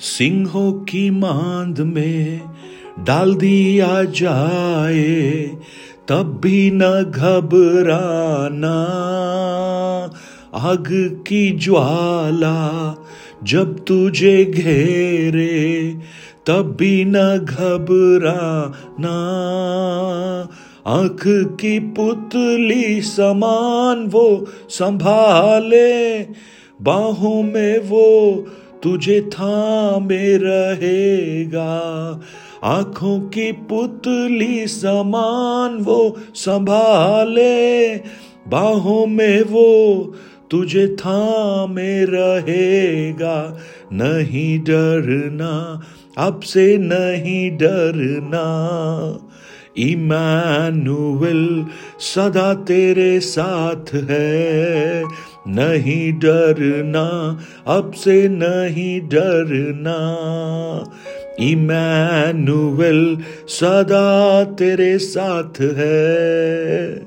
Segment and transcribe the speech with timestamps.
[0.00, 2.40] सिंहों की मांद में
[3.04, 5.42] डाल दिया जाए,
[6.08, 8.76] तब भी न घबराना।
[10.54, 10.84] आग
[11.26, 12.96] की ज्वाला
[13.44, 15.94] जब तुझे घेरे,
[16.46, 19.16] तब भी न घबराना।
[20.86, 26.22] आँख की पुतली समान वो संभाले,
[26.82, 28.46] बाहों में वो
[28.82, 31.78] तुझे थामे रहेगा।
[32.64, 37.96] आँखों की पुतली समान वो संभाले।
[38.48, 39.94] बाहों में वो
[40.50, 43.58] तुझे थामे रहेगा।
[43.92, 45.82] नहीं डरना,
[46.18, 48.46] अब से नहीं डरना।
[49.78, 51.66] इमानुअल
[51.98, 55.04] सदा तेरे साथ है।
[55.48, 59.96] नहीं डरना, अब से नहीं डरना।
[61.40, 63.18] इमानुअल
[63.48, 67.06] सदा तेरे साथ है।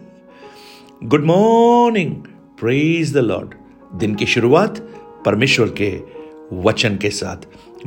[1.03, 2.16] Good morning
[2.59, 3.53] praise the Lord
[4.00, 4.90] दिन की शुरुआत
[5.25, 6.00] परमेश्वर के
[6.53, 7.38] वचन के साथ।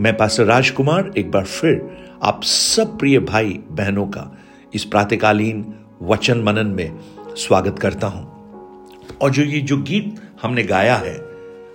[0.01, 4.39] मैं पास्टर राजकुमार, एक बार फिर आप सब प्रिय भाई बहनों का
[4.75, 6.99] इस प्रातकालीन वचन मनन में
[7.37, 8.37] स्वागत करता हूँ।
[9.23, 11.21] और जो ये जो गीत हमने गाया है।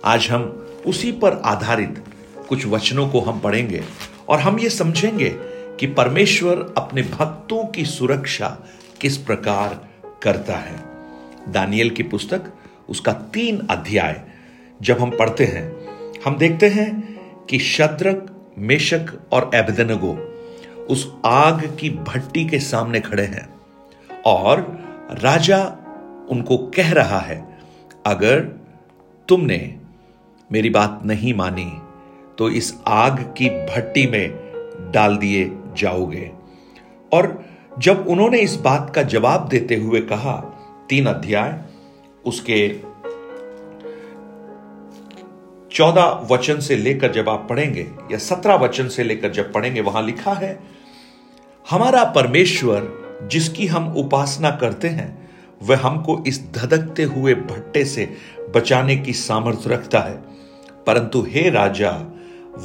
[0.04, 0.42] आज हम
[0.86, 2.04] उसी पर आधारित
[2.48, 3.82] कुछ वचनों को हम पढ़ेंगे
[4.28, 5.30] और हम ये समझेंगे
[5.80, 8.58] कि परमेश्वर अपने भक्तों की सुरक्षा
[9.00, 9.88] किस प्रकार
[10.22, 10.76] करता है।
[11.52, 12.42] दानियल की पुस्तक,
[12.88, 14.22] उसका तीन अध्याय,
[14.82, 15.72] जब हम पढ़ते हैं,
[16.24, 20.28] हम देखते हैं कि शद्रक, मेशक और एबदनगो
[20.90, 23.48] उस आग की भट्टी के सामने खड़े हैं
[24.26, 24.78] और
[25.10, 25.64] राजा
[26.30, 27.51] उनको कह रहा है
[28.06, 28.40] अगर
[29.28, 29.78] तुमने
[30.52, 31.72] मेरी बात नहीं मानी
[32.38, 34.30] तो इस आग की भट्टी में
[34.94, 36.30] डाल दिए जाओगे।
[37.12, 37.44] और
[37.78, 40.36] जब उन्होंने इस बात का जवाब देते हुए कहा,
[40.88, 41.64] तीन अध्याय,
[42.24, 42.68] उसके
[45.72, 50.02] चौदह वचन से लेकर जब आप पढ़ेंगे, या सत्रह वचन से लेकर जब पढ़ेंगे, वहाँ
[50.02, 50.60] लिखा है,
[51.70, 53.02] हमारा परमेश्वर,
[53.32, 55.22] जिसकी हम उपासना करते हैं
[55.62, 58.16] वह हमको इस धधकते हुए भट्टे से
[58.54, 60.22] बचाने की सामर्थ्य रखता है।
[60.86, 61.90] परंतु हे राजा,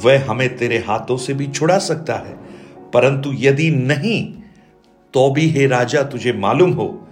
[0.04, 2.36] वह हमें तेरे हाथों से भी छुड़ा सकता है।
[2.94, 4.34] परंतु यदि नहीं
[5.14, 7.08] तो भी हे राजा, तुझे मालूम हो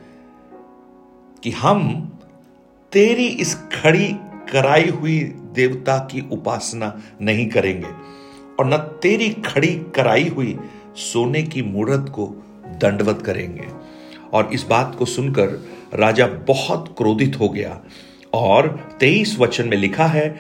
[1.43, 2.11] कि हम
[2.93, 4.17] तेरी इस खड़ी
[4.53, 5.19] कराई हुई
[5.55, 7.89] देवता की उपासना नहीं करेंगे
[8.61, 10.59] और न तेरी खड़ी कराई हुई
[10.97, 12.27] सोने की मूर्त को
[12.67, 13.69] दंडवत करेंगे।
[14.33, 17.81] और इस बात को सुनकर राजा बहुत क्रोधित हो गया
[18.35, 18.69] और
[19.01, 20.35] तेईस वचन में लिखा है,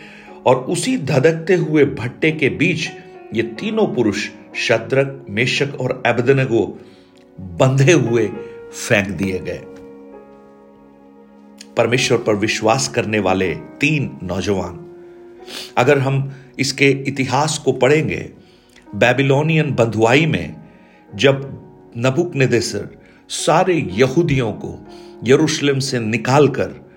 [0.47, 2.89] और उसी धधकते हुए भट्टे के बीच
[3.35, 6.67] ये तीनों पुरुष, शत्रक मेषक और एबदनगो,
[7.39, 9.61] बंधे हुए फेंक दिए गए।
[11.77, 14.85] परमेश्वर पर विश्वास करने वाले तीन नौजवान,
[15.77, 18.29] अगर हम इसके इतिहास को पढ़ेंगे,
[18.95, 20.57] बेबीलोनियन बंधुआई में
[21.11, 21.43] जब
[21.99, 22.89] नबुक निदेसर
[23.29, 24.87] सारे यहूदियों को
[25.25, 26.91] यरूशलेम से निकालकर,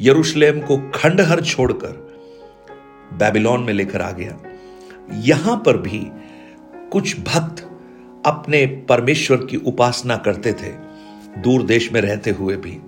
[0.00, 2.10] यरूशलेम को खंडहर छोड़कर
[3.12, 4.38] बेबीलोन में लेकर आ गया।
[5.12, 6.06] यहाँ पर भी
[6.92, 7.62] कुछ भक्त
[8.26, 10.72] अपने परमेश्वर की उपासना करते थे,
[11.40, 12.78] दूर देश में रहते हुए भी।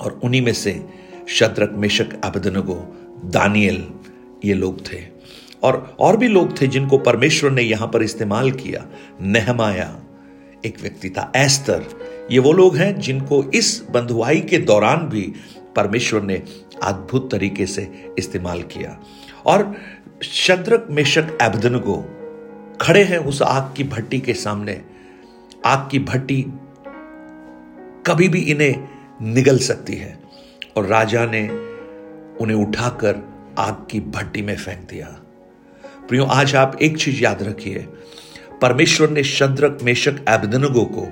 [0.00, 0.86] और उन्हीं में से
[1.28, 3.88] शद्रक, मेशक, अबदनगो, दानियल,
[4.44, 5.02] ये लोग थे।
[5.62, 8.86] और और भी लोग थे जिनको परमेश्वर ने यहाँ पर इस्तेमाल किया,
[9.20, 10.00] नेहमाया।
[10.66, 11.84] एक व्यक्ति था, एस्तर।
[12.30, 15.32] ये वो लोग हैं जिनको इस बंधुआई के दौरान भी
[15.76, 16.42] परमेश्वर ने
[16.82, 19.00] अद्भुत तरीके से इस्तेमाल किया।
[19.46, 19.74] और
[20.22, 22.14] शद्रक, मेशक एबदन को
[22.80, 24.82] खड़े हैं उस आग की भट्टी के सामने।
[25.66, 26.46] आग की भट्टी
[28.06, 28.88] कभी भी इन्हें
[29.22, 30.20] निगल सकती है।
[30.76, 31.48] और राजा ने
[32.40, 33.16] उन्हें उठाकर
[33.58, 35.06] आग की भट्टी में फेंक दिया।
[36.08, 37.86] प्रियो, आज आप एक चीज़ याद रखिए।
[38.62, 41.08] परमेश्वर ने शद्रक, मेशक, एबदनगो को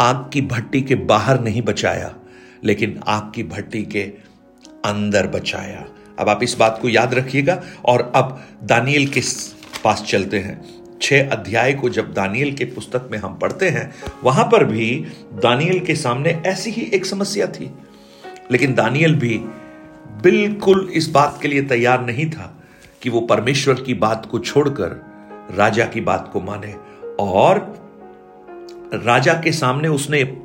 [0.00, 2.14] आग की भट्टी के बाहर नहीं बचाया,
[2.64, 4.02] लेकिन आग की भट्टी के
[4.84, 5.86] अंदर बचाया।
[6.18, 9.20] अब आप इस बात को याद रखिएगा और अब दानियल के
[9.84, 10.64] पास चलते हैं।
[11.02, 13.94] छह अध्याय को जब दानियल के पुस्तक में हम पढ़ते हैं,
[14.24, 17.70] वहाँ पर भी दानियल के सामने ऐसी ही एक समस्या थी।
[18.50, 19.38] लेकिन दानियल भी
[20.22, 22.62] बिल्कुल इस बात के लिए तैयार नहीं था
[23.02, 25.13] कि वो परमेश्वर की बात को छोड़कर
[25.50, 26.74] राजा की बात को माने
[27.20, 27.84] और
[28.94, 30.38] राजा के सामने उसने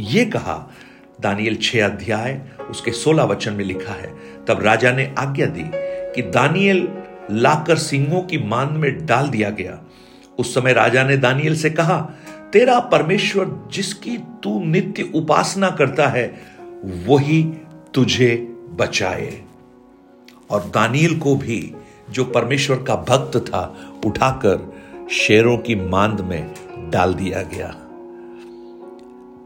[0.00, 0.72] ये कहा,
[1.20, 4.14] दानियल छह अध्याय, उसके सोलह वचन में लिखा है,
[4.48, 5.64] तब राजा ने आज्ञा दी
[6.14, 6.88] कि दानियल
[7.30, 9.78] लाकर सिंहों की मान में डाल दिया गया।
[10.38, 12.10] उस समय राजा ने दानियल से कहा,
[12.52, 16.40] तेरा परमेश्वर जिसकी तू नित्य उपासना करता है,
[17.06, 17.42] वही
[17.94, 19.42] तुझे बचाए।
[20.50, 21.74] और दानियल को भी
[22.10, 23.76] जो परमेश्वर का भक्त था,
[24.06, 24.72] उठाकर
[25.10, 26.54] शेरों की मांद में
[26.90, 27.74] डाल दिया गया।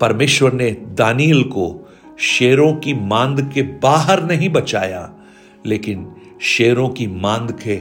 [0.01, 5.15] परमेश्वर ने दानियल को शेरों की मांद के बाहर नहीं बचाया,
[5.67, 6.13] लेकिन
[6.43, 7.77] शेरों की मांद के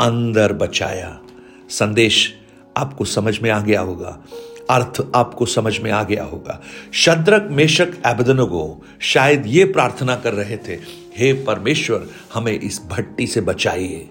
[0.00, 1.20] अंदर बचाया।
[1.68, 2.38] संदेश
[2.76, 4.22] आपको समझ में आ गया होगा।
[4.70, 6.62] अर्थ आपको समझ में आ गया होगा।
[6.92, 13.40] शद्रक, मेशक, एबदनगो शायद ये प्रार्थना कर रहे थे। हे परमेश्वर, हमें इस भट्टी से
[13.40, 14.08] बचाइए।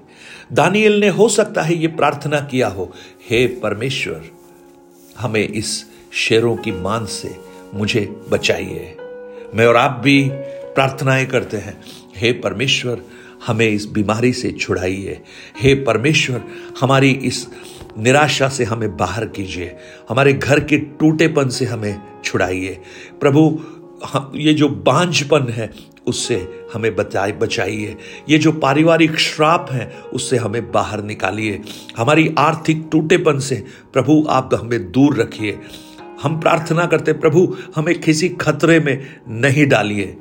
[0.54, 2.94] दानियल ने, हो सकता है ये प्रार्थना किया हो,
[3.30, 4.22] हे परमेश्वर,
[5.20, 7.38] हमें इस शेरों की मान से
[7.74, 8.98] मुझे बचाइए।
[9.56, 10.30] मैं और आप भी
[10.76, 11.82] प्रार्थनाएँ करते हैं,
[12.16, 13.02] हे परमेश्वर,
[13.48, 15.22] हमें इस बीमारी से छुड़ाइए।
[15.62, 16.42] हे परमेश्वर,
[16.80, 17.48] हमारी इस
[17.98, 19.76] निराशा से हमें बाहर कीजिए।
[20.10, 22.80] हमारे घर के टूटेपन से हमें छुड़ाइए।
[23.20, 23.60] प्रभु
[24.36, 27.98] ये जो बांझपन है उससे हमें बचाए बचाइए।
[28.30, 31.62] ये जो पारिवारिक श्राप है, उससे हमें बाहर निकालिए।
[31.98, 33.64] हमारी आर्थिक टूटेपन से
[33.94, 35.60] प्रभु आप हमें दूर रखिए।
[36.22, 40.18] हम प्रार्थना करते प्रभु, हमें किसी खतरे में नहीं डालिए।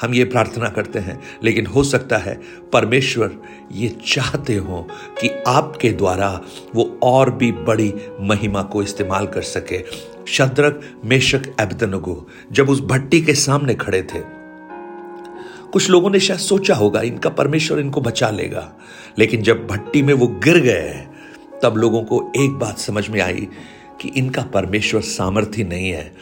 [0.00, 2.40] हम ये प्रार्थना करते हैं, लेकिन हो सकता है
[2.72, 3.30] परमेश्वर
[3.72, 4.88] ये चाहते हो
[5.20, 6.40] कि आपके द्वारा
[6.74, 9.84] वो और भी बड़ी महिमा को इस्तेमाल कर सके।
[10.26, 14.39] शद्रक, मेशक एबतनगो जब उस भट्टी के सामने खड़े थे
[15.72, 18.72] कुछ लोगों ने शायद सोचा होगा, इनका परमेश्वर इनको बचा लेगा।
[19.18, 21.06] लेकिन जब भट्टी में वो गिर गए,
[21.62, 23.48] तब लोगों को एक बात समझ में आई
[24.00, 26.12] कि इनका परमेश्वर सामर्थ्य नहीं है।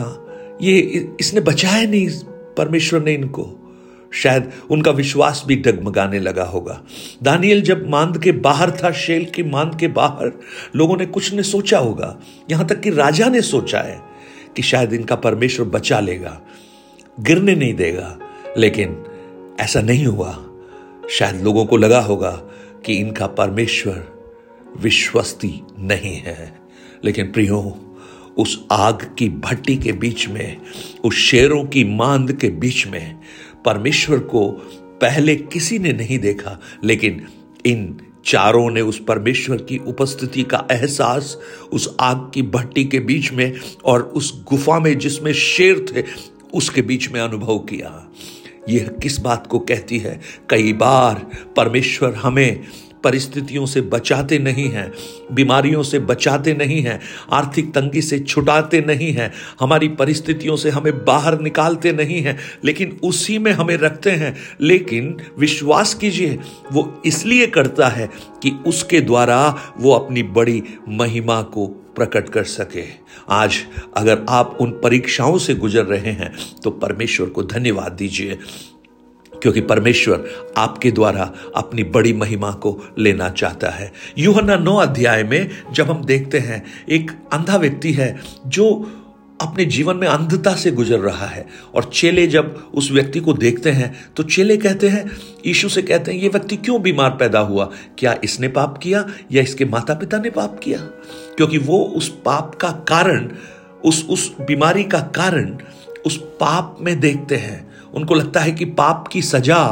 [0.00, 0.26] हाँ
[0.62, 0.76] ये
[1.20, 2.08] इसने बचाया नहीं,
[2.56, 3.58] परमेश्वर ने इनको।
[4.14, 6.82] शायद उनका विश्वास भी डगमगाने लगा होगा।
[7.22, 10.32] दानियल जब मांद के बाहर था, शेल की मांद के बाहर,
[10.76, 12.18] लोगों ने कुछ ने सोचा होगा।
[12.50, 14.00] यहाँ तक कि राजा ने सोचा है
[14.56, 16.40] कि शायद इनका परमेश्वर बचा लेगा,
[17.20, 18.18] गिरने नहीं देगा।
[18.58, 19.04] लेकिन
[19.60, 20.44] ऐसा नहीं हुआ।
[21.10, 22.30] शायद लोगों को लगा होगा
[22.86, 24.12] कि इनका परमेश्वर
[24.76, 26.58] विश्वस्ती नहीं है।
[27.04, 27.78] लेकिन प्रियो,
[28.38, 30.56] उस आग की भट्टी के बीच में,
[31.04, 33.18] उस शेरों की मांद के बीच में
[33.64, 34.50] परमेश्वर को
[35.00, 37.26] पहले किसी ने नहीं देखा। लेकिन
[37.66, 41.38] इन चारों ने उस परमेश्वर की उपस्थिति का एहसास
[41.72, 43.52] उस आग की भट्टी के बीच में
[43.84, 46.04] और उस गुफा में जिसमें शेर थे,
[46.54, 48.08] उसके बीच में अनुभव किया।
[48.68, 50.20] यह किस बात को कहती है?
[50.50, 51.26] कई बार
[51.56, 52.60] परमेश्वर हमें
[53.04, 54.92] परिस्थितियों से बचाते नहीं हैं,
[55.32, 57.00] बीमारियों से बचाते नहीं हैं,
[57.32, 63.00] आर्थिक तंगी से छुटाते नहीं हैं, हमारी परिस्थितियों से हमें बाहर निकालते नहीं हैं, लेकिन
[63.02, 66.38] उसी में हमें रखते हैं। लेकिन विश्वास कीजिए,
[66.72, 68.10] वो इसलिए करता है
[68.42, 72.84] कि उसके द्वारा वो अपनी बड़ी महिमा को प्रकट कर सके।
[73.30, 73.58] आज
[73.96, 76.32] अगर आप उन परीक्षाओं से गुजर रहे हैं
[76.64, 78.38] तो परमेश्वर को धन्यवाद दीजिए,
[79.32, 80.24] क्योंकि परमेश्वर
[80.56, 86.04] आपके द्वारा अपनी बड़ी महिमा को लेना चाहता है। यूहन्ना नौ अध्याय में जब हम
[86.04, 88.68] देखते हैं, एक अंधा व्यक्ति है जो
[89.40, 93.70] अपने जीवन में अंधता से गुजर रहा है, और चेले जब उस व्यक्ति को देखते
[93.70, 95.04] हैं तो चेले कहते हैं,
[95.46, 97.70] यीशु से कहते हैं, ये व्यक्ति क्यों बीमार पैदा हुआ?
[97.98, 99.04] क्या इसने पाप किया?
[99.32, 100.78] या इसके माता पिता ने पाप किया?
[101.36, 103.28] क्योंकि वो उस पाप का कारण,
[103.84, 105.56] उस उस बीमारी का कारण
[106.06, 109.66] उस पाप में देखते हैं। उनको लगता है कि पाप की सजा,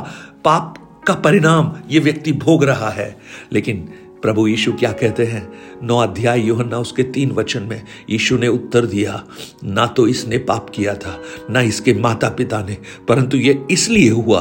[0.45, 3.17] पाप का परिणाम ये व्यक्ति भोग रहा है।
[3.53, 3.89] लेकिन
[4.23, 5.53] प्रभु यीशु क्या कहते हैं?
[5.83, 9.25] नौ अध्याय योहन्ना उसके तीन वचन में यीशु ने उत्तर दिया,
[9.65, 11.19] ना तो इसने पाप किया था,
[11.51, 12.77] ना इसके माता पिता ने,
[13.09, 14.41] परंतु ये इसलिए हुआ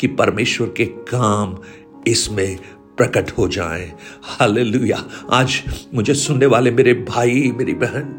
[0.00, 1.56] कि परमेश्वर के काम
[2.06, 2.58] इसमें
[2.98, 5.62] प्रकट हो जाए। हालेलुया। आज
[5.94, 8.14] मुझे सुनने वाले मेरे भाई, मेरी बहन,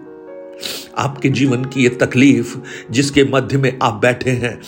[0.97, 2.57] आपके जीवन की ये तकलीफ़
[2.91, 4.59] जिसके मध्य में आप बैठे हैं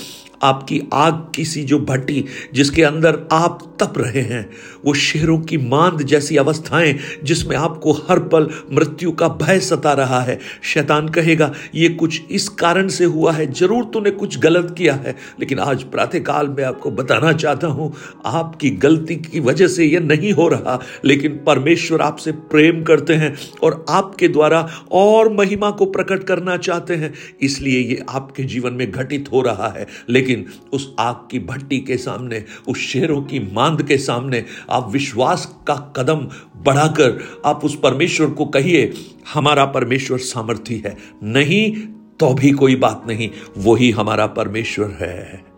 [0.44, 4.50] आपकी आग की सी जो भट्टी जिसके अंदर आप तप रहे हैं,
[4.86, 10.20] वो शेरों की मांद जैसी अवस्थाएँ जिसमें आपको हर पल मृत्यु का भय सता रहा
[10.22, 14.94] है। शैतान कहेगा, ये कुछ इस कारण से हुआ है, ज़रूर तूने कुछ गलत किया
[14.96, 17.92] है, लेकिन आज प्रातःकाल में आपको बताना चाहता हूँ,
[18.26, 23.36] आपकी गलती की वजह से यह नहीं हो रहा, लेकिन परमेश्वर आपसे प्रेम करते हैं
[23.64, 28.90] और आपके द्वारा और महिमा को प्रकट करना चाहते हैं, इसलिए ये आपके जीवन में
[28.92, 33.40] घटित हो रहा है, लेकिन लेकिन उस आग की भट्टी के सामने, उस शेरों की
[33.54, 36.28] मांद के सामने आप विश्वास का कदम
[36.64, 38.94] बढ़ाकर आप उस परमेश्वर को कहिए,
[39.34, 41.78] हमारा परमेश्वर सामर्थ्य है। नहीं
[42.20, 45.52] तो भी कोई बात नहीं, वही हमारा परमेश्वर है।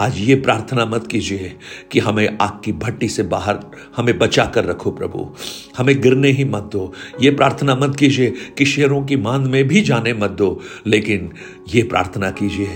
[0.00, 1.56] आज ये प्रार्थना मत कीजिए
[1.92, 3.58] कि हमें आग की भट्टी से बाहर,
[3.96, 5.34] हमें बचा कर रखो प्रभु।
[5.78, 9.80] हमें गिरने ही मत दो। ये प्रार्थना मत कीजिए कि शेरों की मांद में भी
[9.80, 11.32] जाने मत दो। लेकिन
[11.74, 12.68] ये प्रार्थना कीजिए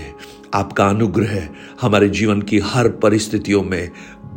[0.53, 1.47] आपका अनुग्रह
[1.81, 3.91] हमारे जीवन की हर परिस्थितियों में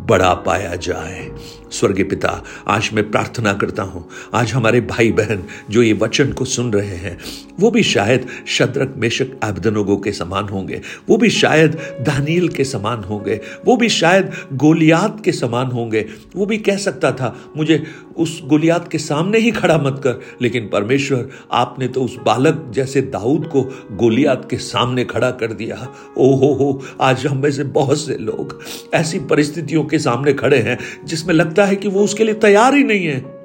[0.06, 1.30] बड़ा पाया जाए।
[1.70, 6.44] स्वर्गीय पिता, आज मैं प्रार्थना करता हूँ। आज हमारे भाई बहन जो ये वचन को
[6.44, 7.18] सुन रहे हैं,
[7.60, 13.04] वो भी शायद शद्रक, मेशक, एबदनोगो के समान होंगे। वो भी शायद दानियल के समान
[13.04, 17.86] होंगे। वो भी शायद गोलियात के समान होंगे। वो भी कह सकता था, मुझे
[18.16, 23.00] उस गोलियात के सामने ही खड़ा मत कर। लेकिन परमेश्वर, आपने तो उस बालक जैसे
[23.00, 27.64] दाऊद को गोलियात के सामने खड़ा कर दिया। ओ हो हो, आज हम में से
[27.64, 28.60] बहुत से लोग
[28.94, 32.84] ऐसी परिस्थितियों के सामने खड़े हैं, जिसमें लगता है कि वो उसके लिए तैयार ही
[32.84, 33.36] नहीं है।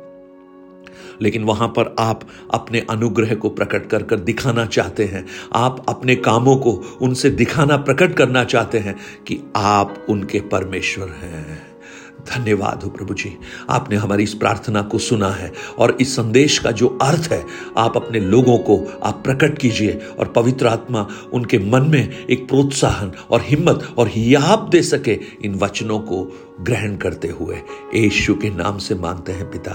[1.22, 2.22] लेकिन वहाँ पर आप
[2.54, 7.78] अपने अनुग्रह को प्रकट कर कर दिखाना चाहते हैं। आप अपने कामों को उनसे दिखाना
[7.78, 8.96] प्रकट करना चाहते हैं
[9.28, 11.71] कि आप उनके परमेश्वर हैं।
[12.30, 13.38] धन्यवाद हो प्रभु जी।
[13.70, 17.46] आपने हमारी इस प्रार्थना को सुना है और इस संदेश का जो अर्थ है,
[17.78, 23.12] आप अपने लोगों को, आप प्रकट कीजिए और पवित्र आत्मा उनके मन में एक प्रोत्साहन
[23.32, 26.24] और हिम्मत और हियाब दे सके इन वचनों को
[26.64, 27.56] ग्रहण करते हुए
[27.96, 29.72] यीशु के नाम से मांगते हैं पिता,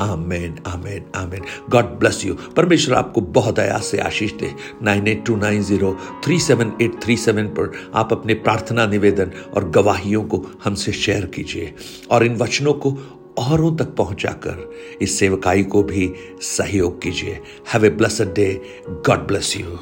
[0.00, 5.24] आमेन आमेन आमेन। गॉड ब्लेस यू परमेश्वर आपको बहुत आया से आशीष दे। Nine eight
[5.26, 10.22] two nine zero three seven eight three seven पर आप अपने प्रार्थना निवेदन और गवाहियों
[10.24, 11.74] को हमसे शेयर कीजिए
[12.10, 12.96] और इन वचनों को
[13.38, 17.40] औरों तक पहुंचाकर इस सेवकाई को भी सहयोग कीजिए।
[17.72, 18.48] Have a blessed day
[18.88, 19.78] God bless you